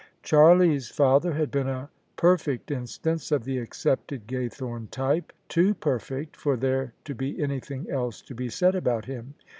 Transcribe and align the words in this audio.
Charlie's 0.23 0.89
father 0.89 1.33
had 1.33 1.51
been 1.51 1.67
a 1.67 1.91
perfect 2.15 2.71
instance 2.71 3.31
of 3.31 3.43
the 3.43 3.59
accepted 3.59 4.25
Gaythorne 4.25 4.89
type: 4.89 5.31
too 5.47 5.75
perfect 5.75 6.35
for 6.35 6.57
there 6.57 6.93
to 7.05 7.13
be 7.13 7.39
anything 7.39 7.87
else 7.87 8.23
to 8.23 8.33
be 8.33 8.49
said 8.49 8.73
about 8.73 9.05
him. 9.05 9.35